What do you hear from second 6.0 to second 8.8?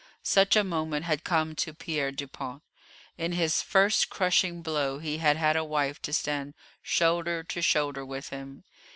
to stand shoulder to shoulder with him.